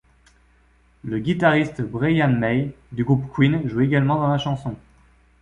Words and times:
Le 1.03 1.19
guitariste 1.19 1.83
Brian 1.83 2.29
May, 2.31 2.73
du 2.91 3.03
groupe 3.03 3.31
Queen, 3.35 3.61
joue 3.69 3.81
également 3.81 4.15
dans 4.15 4.29
la 4.29 4.39
chanson. 4.39 4.75